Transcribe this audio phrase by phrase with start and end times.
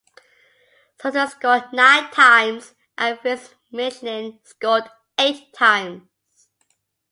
[0.99, 4.85] Suter scored nine times and Fritz Schmidlin scored
[5.19, 6.01] eight times.